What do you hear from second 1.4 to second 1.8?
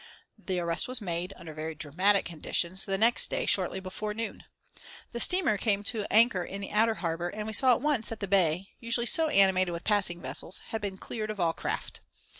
very